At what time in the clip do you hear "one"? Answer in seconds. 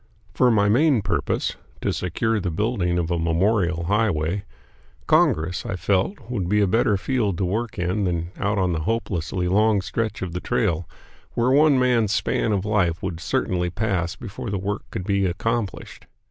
11.51-11.77